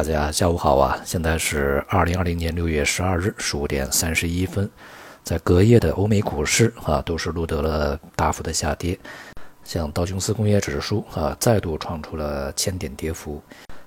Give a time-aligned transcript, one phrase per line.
[0.00, 0.98] 大家下午好啊！
[1.04, 4.66] 现在是二零二零年六月十二日十五点三十一分，
[5.22, 8.98] 在隔夜的欧美股市啊，都是录得了大幅的下跌，
[9.62, 13.42] 像道琼斯工业指数啊，再度创出了千点跌幅。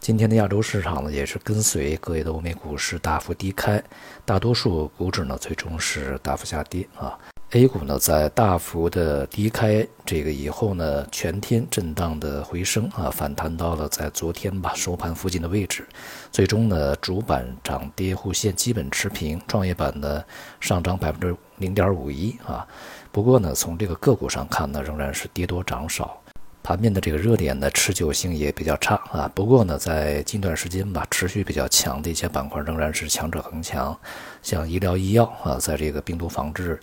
[0.00, 3.84] 今天的亚洲市场呢，也是跟随隔夜的欧美股市大幅低开，
[4.24, 7.18] 大多数股指呢，最终是大幅下跌啊。
[7.52, 15.86] A 股呢，在大幅的低开这个以后呢，全天震荡的回升啊，反弹到了在昨天吧收盘附近的位置，
[16.30, 20.22] 最终呢，主板涨跌互现基本持平，创业板呢
[20.60, 22.68] 上涨百分之零点五一啊，
[23.10, 26.20] 不过呢，从这个个股上看呢，仍然是跌多涨少。
[26.62, 29.30] 盘面的这个热点呢，持久性也比较差啊。
[29.34, 33.98] 不过呢，在近段时间吧，持续比较强的一些板块仍然是强者恒强，
[34.42, 36.78] 像医疗医药啊，在这个病毒防治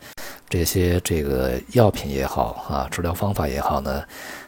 [0.47, 4.03] 这些这个药品也好啊，治疗方法也好呢，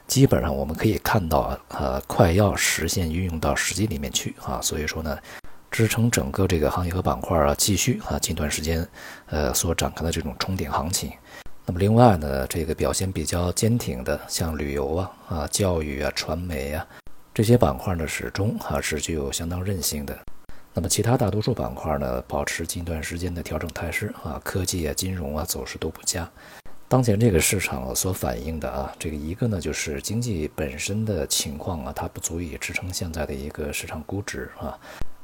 [0.06, 4.60] 基本上我们可以看到啊，快要实现运用到实际里面去啊。
[4.62, 5.18] 所以说呢，
[5.72, 8.88] 支撑整个这个行业和板块啊，继续啊，近段时间
[9.26, 11.12] 呃所展开的这种冲顶行情。
[11.66, 16.86] 那么另外呢，这个表现比较坚挺的，像旅游啊、啊教育啊、传媒啊
[17.34, 20.18] 这些板块呢，始终啊是具有相当韧性的。
[20.78, 26.30] 那么其他大多数板块呢，保持近段时间的调整态势啊，科技啊、金融啊走势都不佳。
[26.88, 34.78] 当前这个市场所反映的啊，这个一个呢就是经济本身的情况啊，它不足以支撑现在的一个市场估值啊。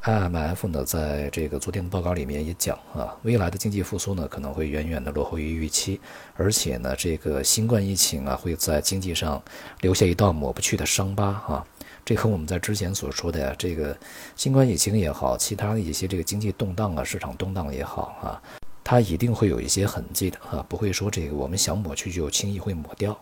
[0.05, 6.01] IMF 呢，在这个昨天的报告里面也讲啊，未来的经济复苏呢可能会远远的落后于预期，
[6.35, 9.41] 而且呢，这个新冠疫情啊会在经济上
[9.81, 11.63] 留下一道抹不去的伤疤啊。
[12.05, 13.97] 这和我们在之前所说的呀，这个
[14.35, 18.41] 新冠疫情也好，其他的一些这个经济动荡啊、市场动荡也好啊，
[18.83, 23.17] 它一定会有一些痕迹的啊，不会说这个我们想抹去就轻易会抹掉。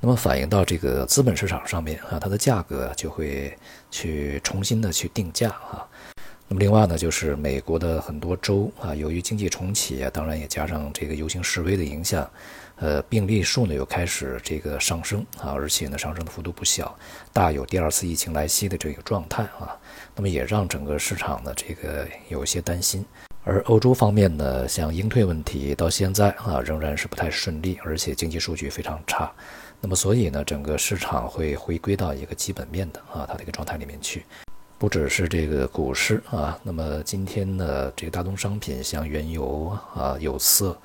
[0.00, 3.56] 那么反映到这个资本市场上面啊，它的价格就会
[3.90, 5.86] 去重新的去定价啊。
[6.46, 12.30] 那么另外呢，就是美国的很多州啊，由于经济重启啊，当然也加上这个游行示威的影响，
[12.76, 16.94] 呃，病例数呢又开始这个上升啊，而且呢上升的幅度不小，
[17.32, 19.74] 大有第二次疫情来袭的这个状态啊。
[20.14, 23.04] 那么也让整个市场呢这个有些担心。
[23.42, 29.32] 而欧洲方面呢，像应退问题到现在啊仍然是不太顺利，而且经济数据非常差。
[29.80, 34.24] 那么所以呢，整个市场会回归到一个基本面的啊它的一个状态里面去。
[34.76, 40.76] 不只是这个股市啊，那么今天呢，这个大宗商品像原油啊、有色，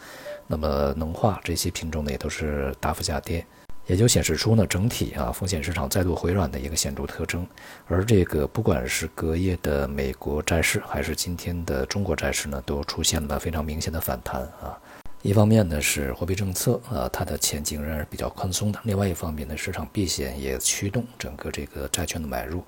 [0.47, 3.45] 那么能化这些品种呢，也都是大幅下跌，
[3.87, 7.45] 也就显示出呢，整体啊风险市场再度回软的一个显著特征。
[7.87, 14.77] 而这个不管是隔夜的美国债市，还是今天的中国债市呢，都出现了非常明显的反弹啊。
[15.23, 22.63] 一方面呢是货币政策啊，它的前景仍然是比较宽松的；另外一方面呢，市场避险也驱动整个这个债券的买入。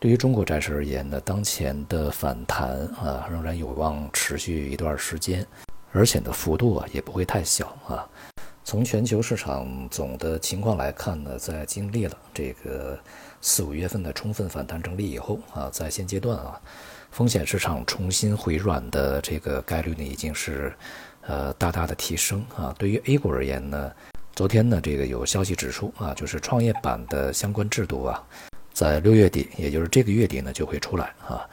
[0.00, 5.46] 对于中国债市而言呢，当前的反弹啊，仍然有望持续一段时间，
[5.92, 8.08] 而且呢，幅度啊也不会太小啊。
[8.64, 12.98] 从全球市场总的情况来看呢，在经历了这个
[13.42, 16.58] 四五月份的充分反弹整理以后啊，在现阶段啊，
[17.10, 20.72] 风险市场重新回软的这个概率呢，已经是
[21.26, 22.74] 呃大大的提升啊。
[22.78, 23.92] 对于 A 股而言呢，
[24.34, 28.26] 昨天呢，这个有消息指出啊，就是创业板的相关制度啊。
[28.80, 31.46] 在六月底，也就是这个月底呢，就会出来啊，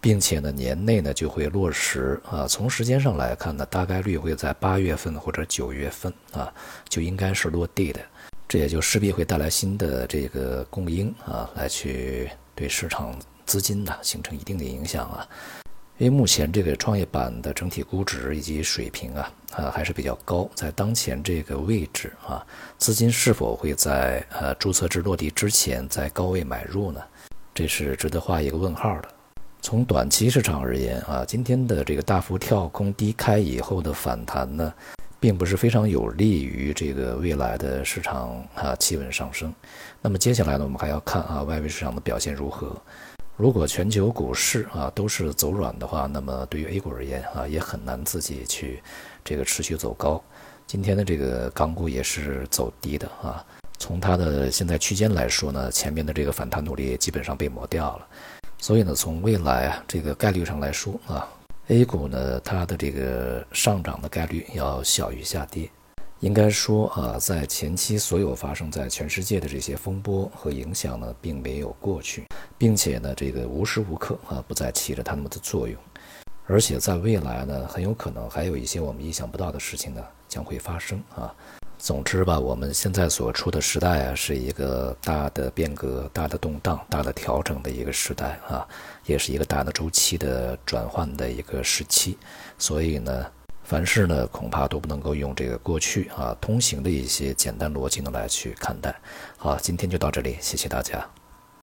[0.00, 2.44] 并且呢，年内呢就会落实啊。
[2.48, 6.52] 从时间上来看呢，大概率会在八月份或者九月份啊，
[6.88, 8.00] 就应该是落地的。
[8.48, 13.16] 这也就势必会带来新的这个供应啊，来去对市场
[13.46, 15.28] 资金呢形成一定的影响啊。
[16.02, 22.44] 因为目前这个创业板的整体估值以及水平啊，啊还是比较高，在当前这个位置啊，
[22.76, 27.00] 资金是否会在呃注册制落地之前在高位买入呢？
[27.54, 29.08] 这是值得画一个问号的。
[29.60, 34.74] 从短期市场而言啊，今天的这个大幅跳空低开以后的反弹呢，
[35.20, 39.54] 并不是非常有利于这个未来的市场啊企稳上升。
[40.00, 42.76] 那么接下来呢，我们还要看啊外围市场的表现如何。
[43.42, 48.80] 如果全球股市啊都是走软的话，那么对于 A 股而言啊，也很难自己去
[49.24, 50.22] 这个持续走高。
[50.64, 53.44] 今天的这个港股也是走低的啊。
[53.80, 58.06] 从它的现在区间来说呢，前面的这个反弹努力基本上被磨掉了。
[58.58, 61.28] 所以呢，从未来啊这个概率上来说啊
[61.66, 65.68] ，A 股呢它的这个上涨的概率要小于下跌。
[66.20, 72.24] 应该说啊，在前期所有发生在全世界的这些风波和影响呢，并没有过去，
[72.62, 75.76] 并且呢，这个无时无刻啊不再起着它们的作用，
[76.46, 81.34] 而且在未来呢，很有可能还有一些我们意想不到的事情呢将会发生啊。
[81.76, 88.64] 总之吧，我们现在所处的时代啊，是一个大的变革、大的动荡、大的调整的一个时代啊，
[89.06, 92.16] 也是一个大的周期的转换的一个时期。
[92.58, 93.26] 所以呢，
[93.64, 98.94] 凡事呢，恐怕都不能够用这个过去啊通行的一些简单逻辑呢来去看待。
[99.36, 101.04] 好，今天就到这里，谢谢大家。